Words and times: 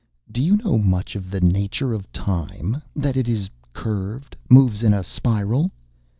"Do 0.31 0.41
you 0.41 0.55
know 0.57 0.79
much 0.79 1.15
of 1.15 1.29
the 1.29 1.39
nature 1.41 1.93
of 1.93 2.11
Time? 2.11 2.81
That 2.95 3.15
it 3.15 3.29
is 3.29 3.51
curved, 3.71 4.35
moves 4.49 4.81
in 4.81 4.95
a 4.95 5.03
spiral...." 5.03 5.69